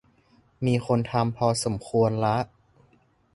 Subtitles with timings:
[0.65, 2.37] มีคนทำพอสมควรละ